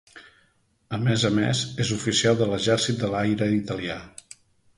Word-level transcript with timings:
A 0.97 0.99
més 1.07 1.25
a 1.29 1.29
més 1.39 1.61
és 1.85 1.91
oficial 1.97 2.39
de 2.41 2.49
l'exèrcit 2.53 3.01
de 3.05 3.11
l'aire 3.13 3.51
italià. 3.59 4.01